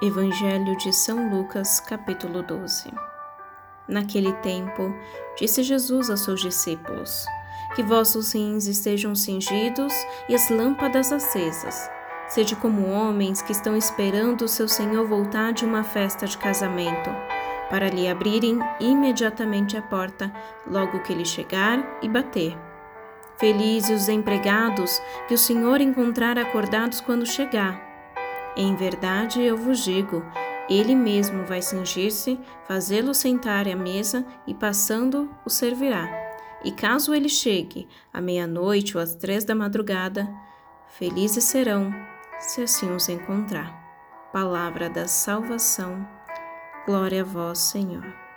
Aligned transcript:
Evangelho 0.00 0.76
de 0.76 0.92
São 0.92 1.28
Lucas, 1.28 1.80
capítulo 1.80 2.40
12. 2.40 2.88
Naquele 3.88 4.32
tempo, 4.34 4.94
disse 5.36 5.64
Jesus 5.64 6.08
aos 6.08 6.20
seus 6.20 6.40
discípulos: 6.40 7.26
Que 7.74 7.82
vossos 7.82 8.32
rins 8.32 8.68
estejam 8.68 9.16
cingidos 9.16 9.92
e 10.28 10.36
as 10.36 10.50
lâmpadas 10.50 11.10
acesas. 11.12 11.90
Sede 12.28 12.54
como 12.54 12.86
homens 12.86 13.42
que 13.42 13.50
estão 13.50 13.76
esperando 13.76 14.42
o 14.42 14.48
seu 14.48 14.68
Senhor 14.68 15.04
voltar 15.04 15.52
de 15.52 15.64
uma 15.64 15.82
festa 15.82 16.26
de 16.26 16.38
casamento, 16.38 17.10
para 17.68 17.88
lhe 17.88 18.06
abrirem 18.06 18.60
imediatamente 18.78 19.76
a 19.76 19.82
porta, 19.82 20.32
logo 20.64 21.00
que 21.00 21.12
ele 21.12 21.24
chegar 21.24 21.98
e 22.00 22.08
bater. 22.08 22.56
Felizes 23.36 24.02
os 24.02 24.08
empregados 24.08 25.02
que 25.26 25.34
o 25.34 25.38
Senhor 25.38 25.80
encontrar 25.80 26.38
acordados 26.38 27.00
quando 27.00 27.26
chegar. 27.26 27.87
Em 28.56 28.74
verdade 28.74 29.40
eu 29.40 29.56
vos 29.56 29.84
digo, 29.84 30.24
ele 30.68 30.94
mesmo 30.94 31.44
vai 31.46 31.62
cingir-se, 31.62 32.38
fazê-lo 32.66 33.14
sentar 33.14 33.66
à 33.66 33.74
mesa 33.74 34.24
e, 34.46 34.52
passando, 34.52 35.30
o 35.44 35.50
servirá. 35.50 36.08
E 36.64 36.72
caso 36.72 37.14
ele 37.14 37.28
chegue 37.28 37.88
à 38.12 38.20
meia-noite 38.20 38.96
ou 38.96 39.02
às 39.02 39.14
três 39.14 39.44
da 39.44 39.54
madrugada, 39.54 40.28
felizes 40.88 41.44
serão, 41.44 41.94
se 42.38 42.62
assim 42.62 42.90
os 42.90 43.08
encontrar. 43.08 43.86
Palavra 44.32 44.90
da 44.90 45.08
salvação. 45.08 46.06
Glória 46.84 47.22
a 47.22 47.24
vós, 47.24 47.58
Senhor. 47.58 48.27